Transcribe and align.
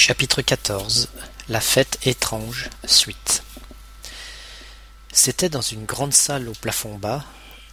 Chapitre 0.00 0.42
XIV 0.42 1.08
La 1.48 1.60
fête 1.60 1.98
étrange 2.06 2.70
Suite 2.86 3.42
C'était 5.12 5.48
dans 5.48 5.60
une 5.60 5.86
grande 5.86 6.12
salle 6.12 6.48
au 6.48 6.52
plafond 6.52 6.96
bas, 6.96 7.24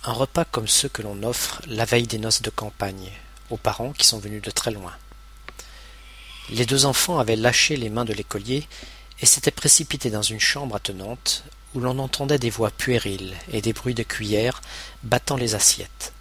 un 0.03 0.11
repas 0.11 0.43
comme 0.43 0.67
ceux 0.67 0.89
que 0.89 1.03
l'on 1.03 1.21
offre 1.21 1.61
la 1.67 1.85
veille 1.85 2.07
des 2.07 2.17
noces 2.17 2.41
de 2.41 2.49
campagne, 2.49 3.11
aux 3.51 3.57
parents 3.57 3.93
qui 3.93 4.07
sont 4.07 4.17
venus 4.17 4.41
de 4.41 4.49
très 4.49 4.71
loin. 4.71 4.91
Les 6.49 6.65
deux 6.65 6.87
enfants 6.87 7.19
avaient 7.19 7.35
lâché 7.35 7.77
les 7.77 7.91
mains 7.91 8.05
de 8.05 8.13
l'écolier 8.13 8.67
et 9.21 9.27
s'étaient 9.27 9.51
précipités 9.51 10.09
dans 10.09 10.23
une 10.23 10.39
chambre 10.39 10.77
attenante 10.77 11.43
où 11.75 11.79
l'on 11.79 11.99
entendait 11.99 12.39
des 12.39 12.49
voix 12.49 12.71
puériles 12.71 13.35
et 13.51 13.61
des 13.61 13.71
bruits 13.71 13.93
de 13.93 14.01
cuillères 14.01 14.63
battant 15.03 15.37
les 15.37 15.53
assiettes. 15.53 16.11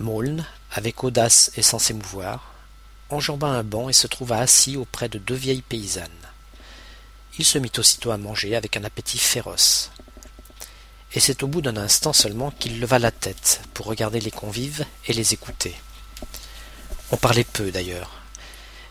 Maulne, 0.00 0.44
avec 0.72 1.04
audace 1.04 1.52
et 1.56 1.62
sans 1.62 1.78
s'émouvoir, 1.78 2.55
enjamba 3.10 3.48
un 3.48 3.62
banc 3.62 3.88
et 3.88 3.92
se 3.92 4.06
trouva 4.06 4.38
assis 4.38 4.76
auprès 4.76 5.08
de 5.08 5.18
deux 5.18 5.34
vieilles 5.34 5.62
paysannes. 5.62 6.10
Il 7.38 7.44
se 7.44 7.58
mit 7.58 7.72
aussitôt 7.78 8.10
à 8.10 8.18
manger 8.18 8.56
avec 8.56 8.76
un 8.76 8.84
appétit 8.84 9.18
féroce. 9.18 9.90
Et 11.12 11.20
c'est 11.20 11.42
au 11.42 11.46
bout 11.46 11.60
d'un 11.60 11.76
instant 11.76 12.12
seulement 12.12 12.50
qu'il 12.50 12.80
leva 12.80 12.98
la 12.98 13.10
tête 13.10 13.60
pour 13.74 13.86
regarder 13.86 14.20
les 14.20 14.30
convives 14.30 14.84
et 15.06 15.12
les 15.12 15.34
écouter. 15.34 15.74
On 17.12 17.16
parlait 17.16 17.44
peu 17.44 17.70
d'ailleurs. 17.70 18.10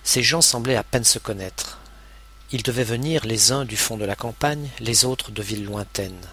Ces 0.04 0.24
gens 0.24 0.42
semblaient 0.42 0.76
à 0.76 0.84
peine 0.84 1.04
se 1.04 1.20
connaître. 1.20 1.80
Ils 2.52 2.64
devaient 2.64 2.84
venir 2.84 3.26
les 3.26 3.52
uns 3.52 3.66
du 3.66 3.76
fond 3.76 3.98
de 3.98 4.06
la 4.06 4.16
campagne, 4.16 4.70
les 4.80 5.04
autres 5.04 5.32
de 5.32 5.42
villes 5.42 5.66
lointaines. 5.66 6.28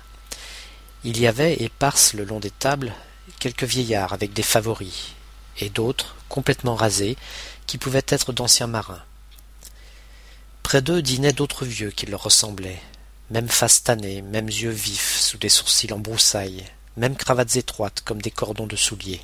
Il 1.05 1.19
y 1.19 1.27
avait, 1.27 1.63
éparses 1.63 2.13
le 2.13 2.25
long 2.25 2.39
des 2.39 2.51
tables, 2.51 2.95
quelques 3.41 3.65
vieillards 3.65 4.13
avec 4.13 4.33
des 4.33 4.43
favoris, 4.43 5.15
et 5.59 5.69
d'autres, 5.69 6.15
complètement 6.33 6.75
rasés, 6.75 7.19
qui 7.67 7.77
pouvaient 7.77 8.07
être 8.09 8.33
d'anciens 8.33 8.67
marins. 8.67 9.05
Près 10.63 10.81
d'eux 10.81 11.03
dînaient 11.03 11.35
d'autres 11.35 11.67
vieux 11.67 11.91
qui 11.91 12.07
leur 12.07 12.23
ressemblaient, 12.23 12.81
même 13.31 13.49
face 13.49 13.85
tannée, 13.85 14.23
mêmes 14.23 14.49
yeux 14.49 14.71
vifs 14.71 15.21
sous 15.21 15.37
des 15.37 15.51
sourcils 15.51 15.93
en 15.93 15.99
broussailles, 15.99 16.65
mêmes 16.97 17.17
cravates 17.17 17.57
étroites 17.57 18.01
comme 18.01 18.23
des 18.23 18.31
cordons 18.31 18.67
de 18.67 18.77
souliers. 18.77 19.21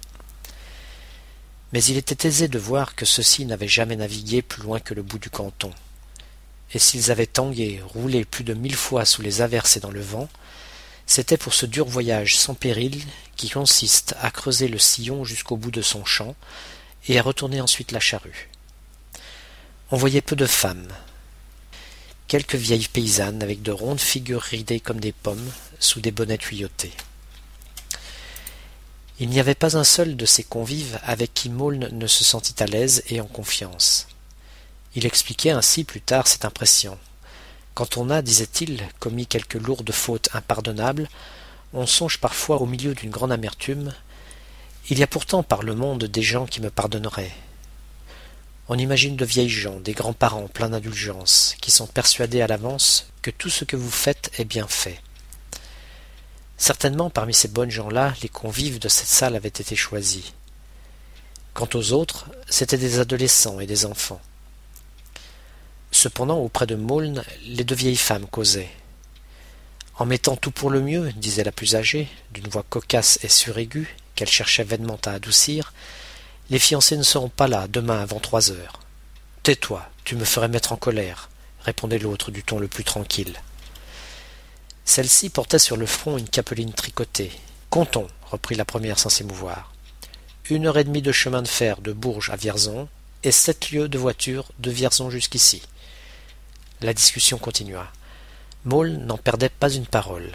Mais 1.73 1.83
il 1.83 1.97
était 1.97 2.29
aisé 2.29 2.47
de 2.47 2.59
voir 2.59 2.95
que 2.95 3.07
ceux-ci 3.07 3.47
n'avaient 3.47 3.69
jamais 3.69 3.97
navigué 3.97 4.43
plus 4.43 4.63
loin 4.63 4.79
que 4.79 4.93
le 4.93 5.03
bout 5.03 5.19
du 5.19 5.31
canton. 5.31 5.73
Et 6.75 6.79
s'ils 6.79 7.11
avaient 7.11 7.27
tangué, 7.27 7.81
roulé 7.95 8.27
plus 8.27 8.45
de 8.45 8.53
mille 8.53 8.77
fois 8.77 9.07
sous 9.07 9.23
les 9.23 9.41
averses 9.41 9.79
et 9.79 9.81
dans 9.81 9.91
le 9.91 10.03
vent, 10.03 10.29
c'était 11.07 11.39
pour 11.39 11.55
ce 11.55 11.65
dur 11.65 11.87
voyage 11.87 12.37
sans 12.37 12.55
péril 12.55 13.03
qui 13.37 13.49
consiste 13.49 14.15
à 14.21 14.31
creuser 14.31 14.69
le 14.69 14.79
sillon 14.79 15.25
jusqu'au 15.25 15.57
bout 15.57 15.71
de 15.71 15.81
son 15.81 16.05
champ 16.05 16.37
et 17.09 17.19
à 17.19 17.23
retourner 17.23 17.61
ensuite 17.61 17.93
la 17.93 18.01
charrue. 18.01 18.51
On 19.91 19.97
voyait 19.97 20.21
peu 20.21 20.37
de 20.37 20.47
femmes. 20.47 20.89
Quelques 22.29 22.57
vieilles 22.57 22.89
paysannes 22.89 23.43
avec 23.43 23.63
de 23.63 23.73
rondes 23.73 24.01
figures 24.01 24.43
ridées 24.43 24.81
comme 24.81 25.01
des 25.01 25.13
pommes 25.13 25.51
sous 25.81 26.01
des 26.01 26.11
bonnets 26.11 26.39
tuyautés. 26.39 26.93
Il 29.21 29.31
n'y 29.31 29.41
avait 29.41 29.55
pas 29.55 29.77
un 29.77 29.85
seul 29.85 30.17
de 30.17 30.27
ces 30.27 30.45
convives 30.45 31.01
avec 31.03 31.35
qui 31.35 31.49
Maulne 31.49 31.89
ne 31.91 32.07
se 32.07 32.23
sentit 32.23 32.63
à 32.63 32.67
l'aise 32.67 33.03
et 33.09 33.21
en 33.21 33.27
confiance. 33.27 34.07
Il 34.95 35.07
expliquait 35.07 35.51
ainsi 35.51 35.85
plus 35.85 36.01
tard 36.01 36.29
cette 36.29 36.45
impression. 36.45 36.99
Quand 37.75 37.97
on 37.97 38.11
a, 38.11 38.23
disait-il, 38.23 38.87
commis 39.01 39.27
quelque 39.27 39.59
lourde 39.59 39.91
faute 39.91 40.29
impardonnable, 40.35 41.09
on 41.73 41.87
songe 41.87 42.19
parfois 42.19 42.61
au 42.61 42.67
milieu 42.67 42.95
d'une 42.95 43.11
grande 43.11 43.33
amertume. 43.33 43.93
Il 44.91 44.99
y 44.99 45.03
a 45.03 45.07
pourtant 45.07 45.43
par 45.43 45.63
le 45.63 45.75
monde 45.75 46.05
des 46.05 46.23
gens 46.23 46.47
qui 46.47 46.63
me 46.63 46.71
pardonneraient. 46.71 47.35
On 48.69 48.79
imagine 48.79 49.17
de 49.17 49.25
vieilles 49.27 49.51
gens, 49.51 49.81
des 49.81 49.93
grands-parents 49.93 50.49
pleins 50.49 50.71
d'indulgence, 50.71 51.57
qui 51.61 51.71
sont 51.71 51.87
persuadés 51.87 52.41
à 52.41 52.47
l'avance 52.47 53.07
que 53.21 53.31
tout 53.31 53.51
ce 53.51 53.67
que 53.67 53.77
vous 53.77 53.91
faites 53.91 54.31
est 54.39 54.47
bien 54.47 54.67
fait. 54.67 54.99
Certainement 56.57 57.11
parmi 57.11 57.35
ces 57.35 57.49
bonnes 57.49 57.71
gens-là, 57.71 58.15
les 58.23 58.31
convives 58.31 58.79
de 58.79 58.89
cette 58.89 59.09
salle 59.09 59.37
avaient 59.37 59.49
été 59.49 59.77
choisis. 59.77 60.33
Quant 61.53 61.69
aux 61.75 61.93
autres, 61.93 62.27
c'étaient 62.49 62.79
des 62.79 62.99
adolescents 62.99 63.61
et 63.61 63.67
des 63.67 63.85
enfants. 63.85 64.23
Cependant, 65.91 66.39
auprès 66.39 66.67
de 66.67 66.77
Maulne, 66.77 67.25
les 67.45 67.65
deux 67.65 67.75
vieilles 67.75 67.97
femmes 67.97 68.27
causaient. 68.27 68.71
En 69.99 70.07
mettant 70.07 70.37
tout 70.37 70.51
pour 70.51 70.71
le 70.71 70.81
mieux, 70.81 71.13
disait 71.13 71.45
la 71.45 71.53
plus 71.53 71.75
âgée, 71.75 72.09
d'une 72.33 72.49
voix 72.49 72.65
cocasse 72.69 73.19
et 73.23 73.29
suraiguë, 73.29 73.95
qu'elle 74.19 74.29
cherchait 74.29 74.65
vainement 74.65 74.99
à 75.07 75.13
adoucir, 75.13 75.73
les 76.51 76.59
fiancés 76.59 76.97
ne 76.97 77.05
seront 77.05 77.29
pas 77.29 77.47
là 77.47 77.69
demain 77.69 78.01
avant 78.03 78.19
trois 78.19 78.51
heures. 78.51 78.81
Tais-toi, 79.45 79.89
tu 80.03 80.17
me 80.17 80.25
ferais 80.25 80.49
mettre 80.49 80.73
en 80.73 80.77
colère, 80.77 81.29
répondait 81.61 82.01
l'autre 82.01 82.33
du 82.33 82.43
ton 82.43 82.59
le 82.59 82.67
plus 82.67 82.83
tranquille. 82.83 83.41
Celle-ci 84.85 85.31
portait 85.31 85.61
sur 85.61 85.77
le 85.77 85.87
front 85.87 86.19
une 86.19 86.29
capeline 86.29 86.73
tricotée. 86.73 87.31
Comptons, 87.71 88.09
reprit 88.29 88.57
la 88.57 88.65
première 88.65 88.99
sans 88.99 89.09
s'émouvoir. 89.09 89.73
Une 90.51 90.67
heure 90.67 90.79
et 90.79 90.85
demie 90.85 91.03
de 91.03 91.13
chemin 91.13 91.43
de 91.43 91.49
fer 91.49 91.81
de 91.81 91.93
Bourges 91.93 92.31
à 92.31 92.37
Vierzon, 92.37 92.89
et 93.23 93.31
sept 93.31 93.71
lieues 93.71 93.89
de 93.89 93.99
voiture 93.99 94.47
de 94.59 94.73
Vierzon 94.73 95.11
jusqu'ici. 95.11 95.63
La 96.81 96.93
discussion 96.93 97.39
continua. 97.39 97.87
Maule 98.65 98.97
n'en 98.97 99.17
perdait 99.17 99.49
pas 99.49 99.71
une 99.71 99.87
parole. 99.87 100.33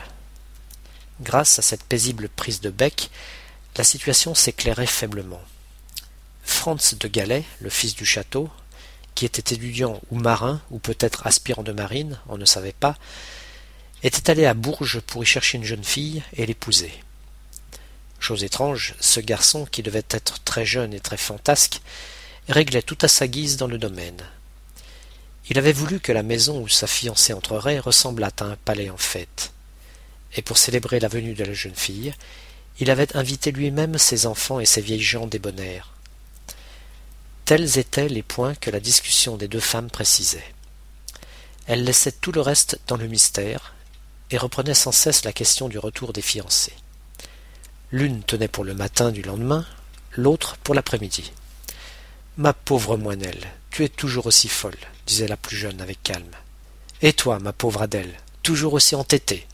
Grâce 1.20 1.60
à 1.60 1.62
cette 1.62 1.84
paisible 1.84 2.30
prise 2.30 2.62
de 2.62 2.70
bec, 2.70 3.10
la 3.78 3.84
situation 3.84 4.36
s'éclairait 4.36 4.86
faiblement. 4.86 5.42
Franz 6.44 6.96
de 7.00 7.08
Galais, 7.08 7.44
le 7.62 7.70
fils 7.70 7.96
du 7.96 8.06
château, 8.06 8.50
qui 9.16 9.26
était 9.26 9.56
étudiant 9.56 10.02
ou 10.12 10.18
marin, 10.18 10.62
ou 10.72 10.80
peut-être 10.80 11.26
aspirant 11.28 11.64
de 11.64 11.72
marine, 11.72 12.20
on 12.28 12.38
ne 12.38 12.46
savait 12.46 12.74
pas, 12.74 12.98
était 14.04 14.30
allé 14.30 14.46
à 14.46 14.54
Bourges 14.54 15.00
pour 15.00 15.24
y 15.24 15.26
chercher 15.26 15.58
une 15.58 15.64
jeune 15.64 15.84
fille 15.84 16.24
et 16.34 16.46
l'épouser. 16.46 16.92
Chose 18.20 18.44
étrange, 18.44 18.96
ce 19.00 19.20
garçon, 19.20 19.66
qui 19.66 19.84
devait 19.84 20.06
être 20.10 20.44
très 20.44 20.66
jeune 20.66 20.94
et 20.94 21.00
très 21.00 21.18
fantasque, 21.18 21.82
réglait 22.50 22.82
tout 22.82 22.98
à 23.02 23.08
sa 23.08 23.28
guise 23.28 23.58
dans 23.58 23.68
le 23.68 23.78
domaine. 23.78 24.22
Il 25.50 25.58
avait 25.58 25.74
voulu 25.74 26.00
que 26.00 26.12
la 26.12 26.24
maison 26.24 26.62
où 26.62 26.68
sa 26.68 26.88
fiancée 26.88 27.34
entrerait 27.34 27.80
ressemblât 27.80 28.32
à 28.40 28.46
un 28.46 28.56
palais 28.56 28.90
en 28.90 28.98
fête. 28.98 29.52
Et 30.36 30.42
pour 30.42 30.58
célébrer 30.58 31.00
la 31.00 31.10
venue 31.10 31.34
de 31.34 31.44
la 31.44 31.54
jeune 31.54 31.76
fille, 31.76 32.14
il 32.80 32.90
avait 32.90 33.16
invité 33.16 33.52
lui-même 33.52 33.98
ses 33.98 34.26
enfants 34.26 34.60
et 34.60 34.66
ses 34.66 34.82
vieilles 34.82 35.02
gens 35.02 35.28
débonnaires. 35.28 35.94
Tels 37.46 37.78
étaient 37.78 38.10
les 38.10 38.24
points 38.24 38.56
que 38.56 38.72
la 38.72 38.80
discussion 38.80 39.38
des 39.38 39.48
deux 39.48 39.60
femmes 39.60 39.90
précisait. 39.90 40.54
Elle 41.68 41.84
laissait 41.84 42.12
tout 42.12 42.32
le 42.32 42.42
reste 42.42 42.80
dans 42.88 42.98
le 42.98 43.08
mystère 43.08 43.74
et 44.32 44.38
reprenait 44.38 44.74
sans 44.74 44.92
cesse 44.92 45.26
la 45.26 45.34
question 45.34 45.70
du 45.70 45.78
retour 45.78 46.14
des 46.14 46.22
fiancés. 46.22 46.74
L'une 47.92 48.24
tenait 48.24 48.48
pour 48.48 48.64
le 48.64 48.74
matin 48.74 49.12
du 49.12 49.22
lendemain, 49.22 49.66
l'autre 50.14 50.58
pour 50.64 50.74
l'après-midi. 50.74 51.32
Ma 52.38 52.54
pauvre 52.54 52.98
moinelle, 52.98 53.52
tu 53.70 53.84
es 53.84 53.90
toujours 53.90 54.26
aussi 54.26 54.48
folle, 54.48 54.78
disait 55.06 55.28
la 55.28 55.38
plus 55.38 55.56
jeune 55.56 55.80
avec 55.82 56.02
calme. 56.02 56.36
Et 57.02 57.14
toi, 57.14 57.38
ma 57.40 57.54
pauvre 57.54 57.84
Adèle, 57.84 58.14
toujours 58.42 58.74
aussi 58.74 58.96
entêtée. 58.96 59.46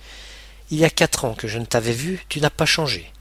Il 0.71 0.79
y 0.79 0.85
a 0.85 0.89
quatre 0.89 1.25
ans 1.25 1.33
que 1.33 1.47
je 1.47 1.57
ne 1.57 1.65
t'avais 1.65 1.93
vue, 1.93 2.25
tu 2.29 2.41
n'as 2.41 2.49
pas 2.49 2.65
changé, 2.65 3.11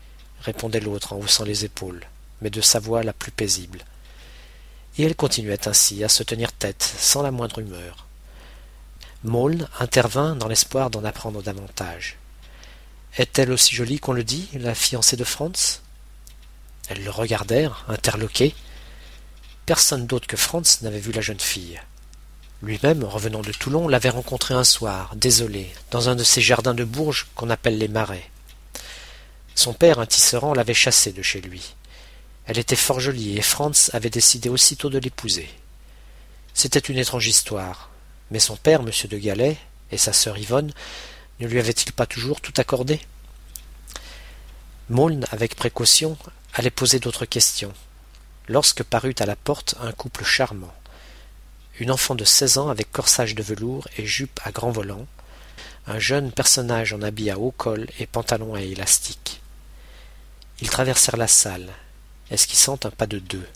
répondait 0.42 0.80
l'autre 0.80 1.12
en 1.12 1.18
haussant 1.18 1.44
les 1.44 1.64
épaules, 1.64 2.04
mais 2.42 2.50
de 2.50 2.60
sa 2.60 2.78
voix 2.78 3.02
la 3.02 3.12
plus 3.12 3.32
paisible. 3.32 3.84
Et 4.98 5.04
elle 5.04 5.16
continuait 5.16 5.68
ainsi 5.68 6.04
à 6.04 6.08
se 6.08 6.22
tenir 6.22 6.52
tête, 6.52 6.82
sans 6.82 7.22
la 7.22 7.30
moindre 7.30 7.60
humeur. 7.60 8.06
Maulne 9.24 9.68
intervint 9.80 10.36
dans 10.36 10.48
l'espoir 10.48 10.90
d'en 10.90 11.04
apprendre 11.04 11.42
davantage. 11.42 12.18
Est-elle 13.16 13.52
aussi 13.52 13.74
jolie 13.74 13.98
qu'on 13.98 14.12
le 14.12 14.24
dit, 14.24 14.48
la 14.54 14.74
fiancée 14.74 15.16
de 15.16 15.24
Franz? 15.24 15.80
Elles 16.88 17.04
le 17.04 17.10
regardèrent, 17.10 17.84
interloquées, 17.88 18.54
Personne 19.68 20.06
d'autre 20.06 20.26
que 20.26 20.38
Franz 20.38 20.78
n'avait 20.80 20.98
vu 20.98 21.12
la 21.12 21.20
jeune 21.20 21.38
fille. 21.38 21.78
Lui-même, 22.60 23.04
revenant 23.04 23.42
de 23.42 23.52
Toulon, 23.52 23.86
l'avait 23.86 24.08
rencontrée 24.08 24.54
un 24.54 24.64
soir, 24.64 25.14
désolé, 25.14 25.72
dans 25.92 26.08
un 26.08 26.16
de 26.16 26.24
ces 26.24 26.40
jardins 26.40 26.74
de 26.74 26.82
Bourges 26.82 27.28
qu'on 27.36 27.50
appelle 27.50 27.78
les 27.78 27.86
marais. 27.86 28.28
Son 29.54 29.72
père, 29.72 30.00
un 30.00 30.06
tisserand, 30.06 30.54
l'avait 30.54 30.74
chassée 30.74 31.12
de 31.12 31.22
chez 31.22 31.40
lui. 31.40 31.74
Elle 32.46 32.58
était 32.58 32.74
fort 32.74 32.98
jolie, 32.98 33.38
et 33.38 33.42
Franz 33.42 33.90
avait 33.92 34.10
décidé 34.10 34.48
aussitôt 34.48 34.90
de 34.90 34.98
l'épouser. 34.98 35.48
C'était 36.52 36.80
une 36.80 36.98
étrange 36.98 37.28
histoire, 37.28 37.90
mais 38.32 38.40
son 38.40 38.56
père, 38.56 38.80
M. 38.80 38.90
de 39.08 39.18
Galais, 39.18 39.56
et 39.92 39.98
sa 39.98 40.12
sœur 40.12 40.36
Yvonne, 40.36 40.72
ne 41.38 41.46
lui 41.46 41.60
avaient-ils 41.60 41.92
pas 41.92 42.06
toujours 42.06 42.40
tout 42.40 42.54
accordé? 42.56 43.00
Maulne, 44.88 45.26
avec 45.30 45.54
précaution, 45.54 46.18
allait 46.54 46.70
poser 46.70 46.98
d'autres 46.98 47.24
questions, 47.24 47.72
lorsque 48.48 48.82
parut 48.82 49.14
à 49.20 49.26
la 49.26 49.36
porte 49.36 49.76
un 49.80 49.92
couple 49.92 50.24
charmant. 50.24 50.74
Une 51.80 51.92
enfant 51.92 52.16
de 52.16 52.24
seize 52.24 52.58
ans 52.58 52.70
avec 52.70 52.90
corsage 52.90 53.36
de 53.36 53.42
velours 53.42 53.86
et 53.96 54.04
jupe 54.04 54.40
à 54.42 54.50
grand 54.50 54.72
volant, 54.72 55.06
un 55.86 56.00
jeune 56.00 56.32
personnage 56.32 56.92
en 56.92 57.02
habit 57.02 57.30
à 57.30 57.38
haut 57.38 57.52
col 57.52 57.86
et 58.00 58.06
pantalon 58.06 58.54
à 58.54 58.62
élastique. 58.62 59.40
Ils 60.60 60.70
traversèrent 60.70 61.16
la 61.16 61.28
salle, 61.28 61.68
esquissant 62.30 62.78
un 62.82 62.90
pas 62.90 63.06
de 63.06 63.20
deux? 63.20 63.46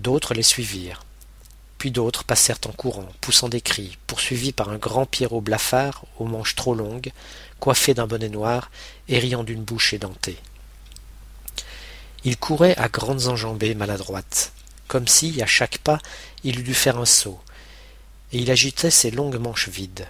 D'autres 0.00 0.34
les 0.34 0.42
suivirent. 0.42 1.04
puis 1.78 1.92
d'autres 1.92 2.24
passèrent 2.24 2.58
en 2.66 2.72
courant, 2.72 3.08
poussant 3.20 3.48
des 3.48 3.60
cris, 3.60 3.98
poursuivis 4.08 4.50
par 4.50 4.68
un 4.70 4.78
grand 4.78 5.06
Pierrot 5.06 5.40
blafard, 5.40 6.06
aux 6.18 6.24
manches 6.24 6.56
trop 6.56 6.74
longues, 6.74 7.12
coiffé 7.60 7.94
d'un 7.94 8.08
bonnet 8.08 8.28
noir 8.28 8.72
et 9.06 9.20
riant 9.20 9.44
d'une 9.44 9.62
bouche 9.62 9.94
édentée. 9.94 10.38
Il 12.24 12.36
courait 12.36 12.76
à 12.78 12.88
grandes 12.88 13.28
enjambées 13.28 13.76
maladroites, 13.76 14.52
comme 14.88 15.06
si, 15.06 15.40
à 15.42 15.46
chaque 15.46 15.78
pas, 15.78 15.98
il 16.42 16.58
eût 16.58 16.64
dû 16.64 16.74
faire 16.74 16.98
un 16.98 17.04
saut, 17.04 17.40
et 18.32 18.38
il 18.38 18.50
agitait 18.50 18.90
ses 18.90 19.10
longues 19.10 19.38
manches 19.38 19.68
vides. 19.68 20.08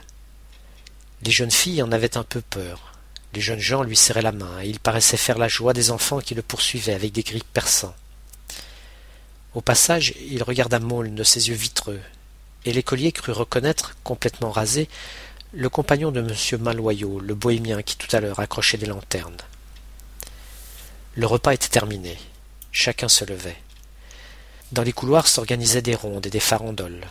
Les 1.23 1.31
jeunes 1.31 1.51
filles 1.51 1.83
en 1.83 1.93
avaient 1.93 2.17
un 2.17 2.23
peu 2.23 2.41
peur. 2.41 2.95
Les 3.35 3.41
jeunes 3.41 3.61
gens 3.61 3.83
lui 3.83 3.97
serraient 3.97 4.23
la 4.23 4.33
main, 4.33 4.63
et 4.63 4.69
il 4.69 4.81
paraissait 4.81 5.17
faire 5.17 5.37
la 5.37 5.49
joie 5.49 5.75
des 5.75 5.91
enfants 5.91 6.21
qui 6.21 6.35
le 6.35 6.43
poursuivaient 6.43 6.95
avec 6.95 7.13
des 7.13 7.23
cris 7.23 7.45
perçants. 7.53 7.95
Au 9.55 9.61
passage, 9.61 10.15
il 10.31 10.43
regarda 10.43 10.79
Maulne 10.79 11.15
de 11.15 11.25
ses 11.25 11.49
yeux 11.49 11.55
vitreux, 11.55 12.01
et 12.65 12.73
l'écolier 12.73 13.13
crut 13.13 13.35
reconnaître, 13.35 13.97
complètement 14.05 14.51
rasé, 14.51 14.89
le 15.53 15.69
compagnon 15.69 16.13
de 16.13 16.21
M. 16.21 16.63
Maloyau, 16.63 17.21
le 17.21 17.35
bohémien 17.35 17.83
qui 17.83 17.97
tout 17.97 18.15
à 18.15 18.21
l'heure 18.21 18.41
accrochait 18.41 18.79
des 18.79 18.87
lanternes. 18.87 19.39
Le 21.15 21.27
repas 21.27 21.55
était 21.55 21.69
terminé. 21.69 22.17
Chacun 22.71 23.09
se 23.09 23.25
levait. 23.25 23.57
Dans 24.71 24.83
les 24.83 24.93
couloirs 24.93 25.29
s'organisaient 25.29 25.81
des 25.81 25.95
rondes 25.95 26.27
et 26.27 26.31
des 26.31 26.41
farandoles. 26.41 27.07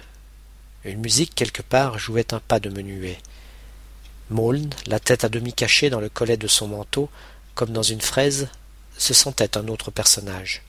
Une 0.85 0.99
musique 0.99 1.33
quelque 1.33 1.63
part 1.63 1.97
jouait 1.97 2.35
un 2.35 2.39
pas 2.39 2.59
de 2.59 2.69
menuet. 2.69 3.17
Maulne, 4.29 4.69
la 4.85 4.99
tête 4.99 5.23
à 5.23 5.29
demi 5.29 5.53
cachée 5.53 5.89
dans 5.89 5.99
le 5.99 6.09
collet 6.09 6.37
de 6.37 6.47
son 6.47 6.67
manteau, 6.67 7.09
comme 7.55 7.71
dans 7.71 7.81
une 7.81 8.01
fraise, 8.01 8.49
se 8.99 9.15
sentait 9.15 9.57
un 9.57 9.69
autre 9.69 9.89
personnage. 9.89 10.61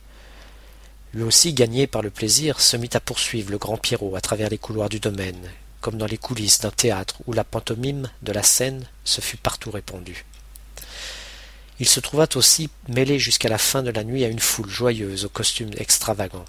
Lui 1.12 1.24
aussi, 1.24 1.52
gagné 1.52 1.86
par 1.86 2.00
le 2.00 2.08
plaisir, 2.08 2.58
se 2.58 2.78
mit 2.78 2.88
à 2.94 3.00
poursuivre 3.00 3.50
le 3.50 3.58
grand 3.58 3.76
Pierrot 3.76 4.16
à 4.16 4.22
travers 4.22 4.48
les 4.48 4.56
couloirs 4.56 4.88
du 4.88 4.98
domaine, 4.98 5.50
comme 5.82 5.98
dans 5.98 6.06
les 6.06 6.16
coulisses 6.16 6.60
d'un 6.60 6.70
théâtre 6.70 7.16
où 7.26 7.34
la 7.34 7.44
pantomime 7.44 8.08
de 8.22 8.32
la 8.32 8.42
scène 8.42 8.86
se 9.04 9.20
fut 9.20 9.36
partout 9.36 9.70
répandue. 9.70 10.24
Il 11.80 11.88
se 11.88 12.00
trouva 12.00 12.26
aussi 12.34 12.70
mêlé 12.88 13.18
jusqu'à 13.18 13.50
la 13.50 13.58
fin 13.58 13.82
de 13.82 13.90
la 13.90 14.04
nuit 14.04 14.24
à 14.24 14.28
une 14.28 14.40
foule 14.40 14.70
joyeuse 14.70 15.26
aux 15.26 15.30
costumes 15.30 15.74
extravagants. 15.76 16.46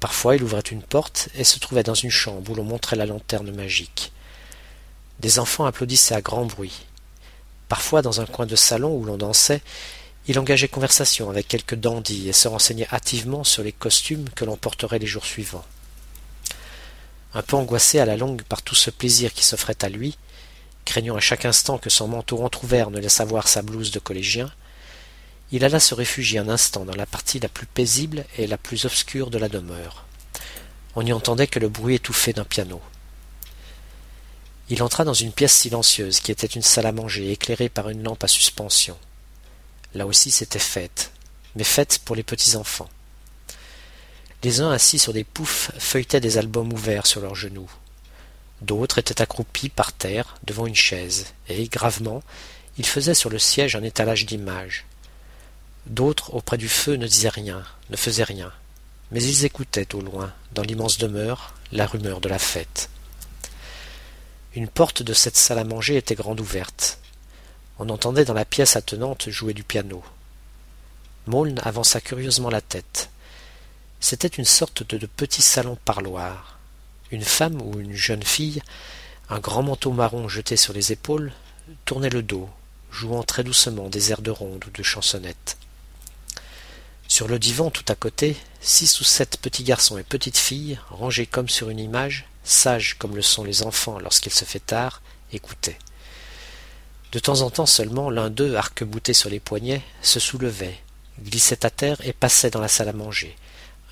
Parfois 0.00 0.34
il 0.34 0.42
ouvrait 0.42 0.60
une 0.60 0.82
porte 0.82 1.28
et 1.34 1.44
se 1.44 1.58
trouvait 1.58 1.82
dans 1.82 1.94
une 1.94 2.10
chambre 2.10 2.50
où 2.50 2.54
l'on 2.54 2.64
montrait 2.64 2.96
la 2.96 3.06
lanterne 3.06 3.50
magique. 3.52 4.12
Des 5.20 5.38
enfants 5.38 5.66
applaudissaient 5.66 6.14
à 6.14 6.22
grand 6.22 6.46
bruit. 6.46 6.86
Parfois, 7.68 8.00
dans 8.02 8.20
un 8.20 8.26
coin 8.26 8.46
de 8.46 8.56
salon 8.56 8.96
où 8.96 9.04
l'on 9.04 9.18
dansait, 9.18 9.60
il 10.26 10.38
engageait 10.38 10.68
conversation 10.68 11.30
avec 11.30 11.46
quelques 11.46 11.74
dandys 11.74 12.28
et 12.28 12.32
se 12.32 12.48
renseignait 12.48 12.88
hâtivement 12.92 13.44
sur 13.44 13.62
les 13.62 13.72
costumes 13.72 14.28
que 14.30 14.44
l'on 14.44 14.56
porterait 14.56 14.98
les 14.98 15.06
jours 15.06 15.26
suivants. 15.26 15.64
Un 17.34 17.42
peu 17.42 17.56
angoissé 17.56 18.00
à 18.00 18.06
la 18.06 18.16
longue 18.16 18.42
par 18.42 18.62
tout 18.62 18.74
ce 18.74 18.90
plaisir 18.90 19.32
qui 19.32 19.44
s'offrait 19.44 19.84
à 19.84 19.88
lui, 19.88 20.16
craignant 20.84 21.16
à 21.16 21.20
chaque 21.20 21.44
instant 21.44 21.78
que 21.78 21.90
son 21.90 22.08
manteau 22.08 22.42
entr'ouvert 22.42 22.90
ne 22.90 22.98
laissât 22.98 23.24
voir 23.24 23.46
sa 23.46 23.62
blouse 23.62 23.90
de 23.90 23.98
collégien, 23.98 24.50
il 25.52 25.64
alla 25.64 25.80
se 25.80 25.94
réfugier 25.94 26.38
un 26.38 26.48
instant 26.48 26.84
dans 26.84 26.94
la 26.94 27.06
partie 27.06 27.40
la 27.40 27.48
plus 27.48 27.66
paisible 27.66 28.24
et 28.38 28.46
la 28.46 28.58
plus 28.58 28.84
obscure 28.84 29.30
de 29.30 29.38
la 29.38 29.48
demeure. 29.48 30.04
On 30.94 31.02
n'y 31.02 31.12
entendait 31.12 31.46
que 31.46 31.58
le 31.58 31.68
bruit 31.68 31.96
étouffé 31.96 32.32
d'un 32.32 32.44
piano. 32.44 32.80
Il 34.68 34.82
entra 34.82 35.04
dans 35.04 35.14
une 35.14 35.32
pièce 35.32 35.54
silencieuse 35.54 36.20
qui 36.20 36.30
était 36.30 36.46
une 36.46 36.62
salle 36.62 36.86
à 36.86 36.92
manger 36.92 37.32
éclairée 37.32 37.68
par 37.68 37.88
une 37.88 38.02
lampe 38.02 38.22
à 38.22 38.28
suspension. 38.28 38.96
Là 39.94 40.06
aussi 40.06 40.30
c'était 40.30 40.60
fête, 40.60 41.10
mais 41.56 41.64
fête 41.64 42.00
pour 42.04 42.14
les 42.14 42.22
petits 42.22 42.56
enfants. 42.56 42.88
Les 44.42 44.60
uns 44.60 44.70
assis 44.70 44.98
sur 44.98 45.12
des 45.12 45.24
poufs 45.24 45.70
feuilletaient 45.78 46.20
des 46.20 46.38
albums 46.38 46.72
ouverts 46.72 47.06
sur 47.06 47.20
leurs 47.20 47.34
genoux. 47.34 47.70
D'autres 48.62 48.98
étaient 48.98 49.20
accroupis 49.20 49.68
par 49.68 49.92
terre 49.92 50.38
devant 50.44 50.66
une 50.66 50.74
chaise, 50.74 51.26
et, 51.48 51.66
gravement, 51.68 52.22
ils 52.78 52.86
faisaient 52.86 53.14
sur 53.14 53.30
le 53.30 53.38
siège 53.38 53.74
un 53.74 53.82
étalage 53.82 54.26
d'images. 54.26 54.86
D'autres, 55.86 56.34
auprès 56.34 56.58
du 56.58 56.68
feu, 56.68 56.94
ne 56.96 57.06
disaient 57.06 57.28
rien, 57.28 57.64
ne 57.90 57.96
faisaient 57.96 58.24
rien, 58.24 58.52
mais 59.10 59.22
ils 59.22 59.44
écoutaient 59.44 59.94
au 59.94 60.00
loin, 60.00 60.32
dans 60.52 60.62
l'immense 60.62 60.98
demeure, 60.98 61.54
la 61.72 61.86
rumeur 61.86 62.20
de 62.20 62.28
la 62.28 62.38
fête. 62.38 62.90
Une 64.54 64.68
porte 64.68 65.02
de 65.02 65.12
cette 65.12 65.36
salle 65.36 65.58
à 65.58 65.64
manger 65.64 65.96
était 65.96 66.14
grande 66.14 66.40
ouverte. 66.40 66.98
On 67.78 67.88
entendait 67.88 68.24
dans 68.24 68.34
la 68.34 68.44
pièce 68.44 68.76
attenante 68.76 69.30
jouer 69.30 69.54
du 69.54 69.62
piano. 69.62 70.02
Maulne 71.26 71.60
avança 71.62 72.00
curieusement 72.00 72.50
la 72.50 72.60
tête. 72.60 73.10
C'était 74.00 74.28
une 74.28 74.44
sorte 74.44 74.82
de 74.82 75.06
petit 75.06 75.42
salon 75.42 75.78
parloir. 75.84 76.58
Une 77.10 77.24
femme 77.24 77.60
ou 77.62 77.78
une 77.78 77.94
jeune 77.94 78.22
fille, 78.22 78.62
un 79.28 79.38
grand 79.38 79.62
manteau 79.62 79.92
marron 79.92 80.28
jeté 80.28 80.56
sur 80.56 80.72
les 80.72 80.90
épaules, 80.92 81.32
tournait 81.84 82.10
le 82.10 82.22
dos, 82.22 82.48
jouant 82.90 83.22
très 83.22 83.44
doucement 83.44 83.88
des 83.88 84.10
airs 84.10 84.22
de 84.22 84.30
ronde 84.30 84.64
ou 84.66 84.70
de 84.70 84.82
chansonnette. 84.82 85.56
Sur 87.10 87.26
le 87.26 87.40
divan 87.40 87.72
tout 87.72 87.84
à 87.88 87.96
côté, 87.96 88.36
six 88.60 89.00
ou 89.00 89.04
sept 89.04 89.38
petits 89.38 89.64
garçons 89.64 89.98
et 89.98 90.04
petites 90.04 90.38
filles, 90.38 90.78
rangés 90.90 91.26
comme 91.26 91.48
sur 91.48 91.68
une 91.68 91.80
image, 91.80 92.28
sages 92.44 92.94
comme 93.00 93.16
le 93.16 93.20
sont 93.20 93.42
les 93.42 93.64
enfants 93.64 93.98
lorsqu'il 93.98 94.32
se 94.32 94.44
fait 94.44 94.64
tard, 94.64 95.02
écoutaient. 95.32 95.80
De 97.10 97.18
temps 97.18 97.40
en 97.40 97.50
temps 97.50 97.66
seulement, 97.66 98.10
l'un 98.10 98.30
d'eux, 98.30 98.54
arc-bouté 98.54 99.12
sur 99.12 99.28
les 99.28 99.40
poignets, 99.40 99.82
se 100.02 100.20
soulevait, 100.20 100.78
glissait 101.20 101.66
à 101.66 101.70
terre 101.70 102.00
et 102.04 102.12
passait 102.12 102.50
dans 102.50 102.60
la 102.60 102.68
salle 102.68 102.88
à 102.88 102.92
manger. 102.92 103.34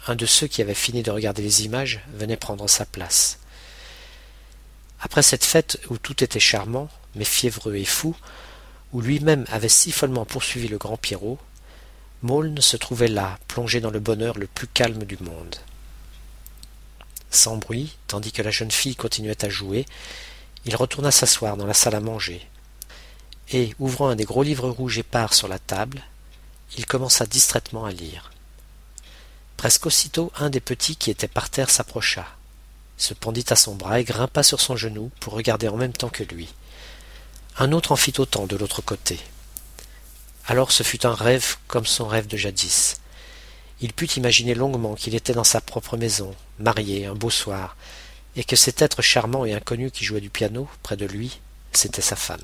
Un 0.06 0.14
de 0.14 0.24
ceux 0.24 0.46
qui 0.46 0.62
avaient 0.62 0.72
fini 0.72 1.02
de 1.02 1.10
regarder 1.10 1.42
les 1.42 1.64
images 1.64 2.00
venait 2.14 2.36
prendre 2.36 2.68
sa 2.68 2.86
place. 2.86 3.40
Après 5.00 5.24
cette 5.24 5.44
fête 5.44 5.80
où 5.90 5.98
tout 5.98 6.22
était 6.22 6.38
charmant, 6.38 6.88
mais 7.16 7.24
fiévreux 7.24 7.74
et 7.74 7.84
fou, 7.84 8.14
où 8.92 9.00
lui-même 9.00 9.44
avait 9.50 9.68
si 9.68 9.90
follement 9.90 10.24
poursuivi 10.24 10.68
le 10.68 10.78
grand 10.78 10.96
Pierrot, 10.96 11.40
Maulne 12.22 12.60
se 12.60 12.76
trouvait 12.76 13.08
là, 13.08 13.38
plongé 13.46 13.80
dans 13.80 13.90
le 13.90 14.00
bonheur 14.00 14.38
le 14.38 14.48
plus 14.48 14.66
calme 14.66 15.04
du 15.04 15.16
monde. 15.18 15.56
Sans 17.30 17.56
bruit, 17.56 17.96
tandis 18.08 18.32
que 18.32 18.42
la 18.42 18.50
jeune 18.50 18.72
fille 18.72 18.96
continuait 18.96 19.44
à 19.44 19.48
jouer, 19.48 19.86
il 20.64 20.74
retourna 20.74 21.12
s'asseoir 21.12 21.56
dans 21.56 21.66
la 21.66 21.74
salle 21.74 21.94
à 21.94 22.00
manger, 22.00 22.44
et, 23.52 23.74
ouvrant 23.78 24.08
un 24.08 24.16
des 24.16 24.24
gros 24.24 24.42
livres 24.42 24.68
rouges 24.68 24.98
épars 24.98 25.32
sur 25.32 25.46
la 25.46 25.60
table, 25.60 26.02
il 26.76 26.86
commença 26.86 27.24
distraitement 27.24 27.84
à 27.84 27.92
lire. 27.92 28.32
Presque 29.56 29.86
aussitôt 29.86 30.32
un 30.36 30.50
des 30.50 30.60
petits 30.60 30.96
qui 30.96 31.10
était 31.10 31.28
par 31.28 31.50
terre 31.50 31.70
s'approcha, 31.70 32.26
se 32.96 33.14
pendit 33.14 33.46
à 33.50 33.56
son 33.56 33.76
bras 33.76 34.00
et 34.00 34.04
grimpa 34.04 34.42
sur 34.42 34.60
son 34.60 34.76
genou 34.76 35.12
pour 35.20 35.34
regarder 35.34 35.68
en 35.68 35.76
même 35.76 35.92
temps 35.92 36.08
que 36.08 36.24
lui. 36.24 36.48
Un 37.58 37.70
autre 37.70 37.92
en 37.92 37.96
fit 37.96 38.14
autant 38.18 38.46
de 38.46 38.56
l'autre 38.56 38.82
côté. 38.82 39.20
Alors 40.50 40.72
ce 40.72 40.82
fut 40.82 41.04
un 41.04 41.14
rêve 41.14 41.56
comme 41.66 41.84
son 41.84 42.08
rêve 42.08 42.26
de 42.26 42.38
jadis. 42.38 43.02
Il 43.82 43.92
put 43.92 44.10
imaginer 44.12 44.54
longuement 44.54 44.94
qu'il 44.94 45.14
était 45.14 45.34
dans 45.34 45.44
sa 45.44 45.60
propre 45.60 45.98
maison, 45.98 46.34
marié, 46.58 47.04
un 47.04 47.14
beau 47.14 47.28
soir, 47.28 47.76
et 48.34 48.44
que 48.44 48.56
cet 48.56 48.80
être 48.80 49.02
charmant 49.02 49.44
et 49.44 49.52
inconnu 49.52 49.90
qui 49.90 50.06
jouait 50.06 50.22
du 50.22 50.30
piano 50.30 50.66
près 50.82 50.96
de 50.96 51.04
lui, 51.04 51.38
c'était 51.72 52.00
sa 52.00 52.16
femme. 52.16 52.40